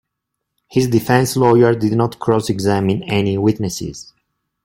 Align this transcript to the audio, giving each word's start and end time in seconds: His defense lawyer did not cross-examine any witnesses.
His 0.67 0.87
defense 0.87 1.35
lawyer 1.35 1.75
did 1.75 1.91
not 1.93 2.17
cross-examine 2.17 3.03
any 3.03 3.37
witnesses. 3.37 4.11